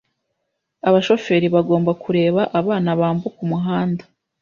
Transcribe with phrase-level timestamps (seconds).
[0.87, 4.03] Abashoferi bagomba kureba abana bambuka umuhanda.